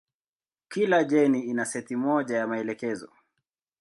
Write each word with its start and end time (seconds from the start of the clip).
Kila 0.69 1.03
jeni 1.03 1.41
ina 1.41 1.65
seti 1.65 1.95
moja 1.95 2.37
ya 2.37 2.47
maelekezo. 2.47 3.09